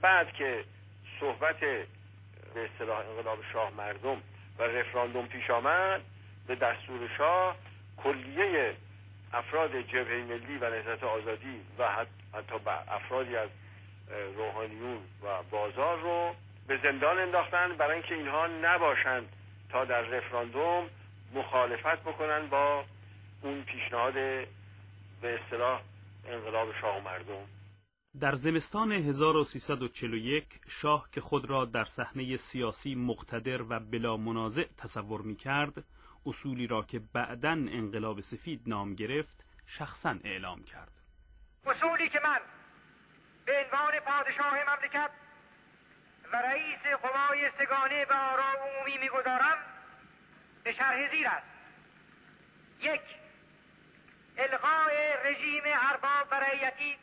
بعد 0.01 0.33
که 0.33 0.64
صحبت 1.20 1.61
به 2.55 2.70
اصطلاح 2.74 2.98
انقلاب 2.98 3.38
شاه 3.53 3.70
مردم 3.74 4.22
و 4.59 4.62
رفراندوم 4.62 5.27
پیش 5.27 5.51
آمد 5.51 6.01
به 6.46 6.55
دستور 6.55 7.09
شاه 7.18 7.57
کلیه 8.02 8.76
افراد 9.32 9.80
جبهه 9.80 10.24
ملی 10.24 10.58
و 10.58 10.70
نهضت 10.70 11.04
آزادی 11.04 11.61
و 11.78 11.88
حتی 12.32 12.54
افرادی 12.88 13.37
از 13.37 13.48
روحانیون 14.37 14.98
و 15.22 15.42
بازار 15.50 16.00
رو 16.00 16.34
به 16.66 16.78
زندان 16.82 17.18
انداختن 17.18 17.76
برای 17.76 17.94
اینکه 17.94 18.14
اینها 18.14 18.46
نباشند 18.46 19.28
تا 19.70 19.84
در 19.84 20.00
رفراندوم 20.00 20.90
مخالفت 21.34 22.02
بکنن 22.02 22.46
با 22.46 22.84
اون 23.42 23.62
پیشنهاد 23.62 24.14
به 24.14 25.40
اصطلاح 25.40 25.82
انقلاب 26.28 26.68
شاه 26.80 26.96
و 26.96 27.00
مردم. 27.00 27.44
در 28.20 28.34
زمستان 28.34 28.92
1341 28.92 30.44
شاه 30.68 31.08
که 31.12 31.20
خود 31.20 31.50
را 31.50 31.64
در 31.64 31.84
صحنه 31.84 32.37
سیاسی 32.37 32.94
مقتدر 32.94 33.62
و 33.62 33.80
بلا 33.80 34.16
منازع 34.16 34.64
تصور 34.78 35.22
می 35.22 35.37
کرد 35.37 35.84
اصولی 36.26 36.66
را 36.66 36.83
که 36.83 36.98
بعدا 36.98 37.50
انقلاب 37.50 38.20
سفید 38.20 38.62
نام 38.66 38.94
گرفت 38.94 39.44
شخصا 39.66 40.16
اعلام 40.24 40.62
کرد. 40.64 40.92
اصولی 41.66 42.09
که 42.09 42.20
من 42.24 42.40
به 43.44 43.52
عنوان 43.64 44.00
پادشاه 44.00 44.54
مملکت 44.54 45.11
و 46.33 46.37
رئیس 46.37 46.81
قوای 47.02 47.50
سگانه 47.59 48.04
و 48.04 48.12
آرا 48.12 48.44
عمومی 48.44 48.98
می‌گذارم 48.98 49.59
به 50.64 50.72
شرح 50.72 51.11
زیر 51.11 51.28
است. 51.28 51.46
یک 52.81 53.00
الغای 54.38 55.14
رژیم 55.24 55.62
ارباب 55.66 56.28
و 56.31 56.35
رعیتی 56.35 56.96